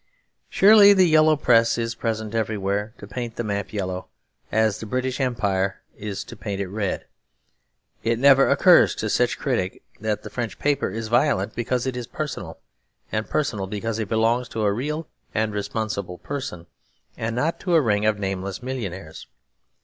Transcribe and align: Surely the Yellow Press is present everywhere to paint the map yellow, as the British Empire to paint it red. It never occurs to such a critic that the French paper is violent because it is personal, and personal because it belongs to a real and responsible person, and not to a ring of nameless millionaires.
Surely 0.49 0.93
the 0.93 1.07
Yellow 1.07 1.35
Press 1.35 1.77
is 1.77 1.93
present 1.93 2.33
everywhere 2.33 2.91
to 2.97 3.05
paint 3.05 3.35
the 3.35 3.43
map 3.43 3.71
yellow, 3.71 4.07
as 4.51 4.79
the 4.79 4.87
British 4.87 5.19
Empire 5.21 5.83
to 5.99 6.35
paint 6.35 6.59
it 6.59 6.69
red. 6.69 7.05
It 8.01 8.17
never 8.17 8.49
occurs 8.49 8.95
to 8.95 9.11
such 9.11 9.35
a 9.35 9.37
critic 9.37 9.83
that 9.99 10.23
the 10.23 10.31
French 10.31 10.57
paper 10.57 10.89
is 10.89 11.07
violent 11.07 11.53
because 11.53 11.85
it 11.85 11.95
is 11.95 12.07
personal, 12.07 12.57
and 13.11 13.29
personal 13.29 13.67
because 13.67 13.99
it 13.99 14.09
belongs 14.09 14.49
to 14.49 14.63
a 14.63 14.73
real 14.73 15.07
and 15.35 15.53
responsible 15.53 16.17
person, 16.17 16.65
and 17.15 17.35
not 17.35 17.59
to 17.59 17.75
a 17.75 17.79
ring 17.79 18.03
of 18.03 18.17
nameless 18.17 18.63
millionaires. 18.63 19.27